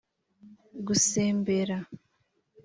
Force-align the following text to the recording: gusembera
gusembera 0.87 1.77